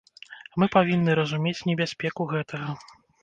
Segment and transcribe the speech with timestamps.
[0.61, 2.69] Мы павінны разумець небяспеку гэтага.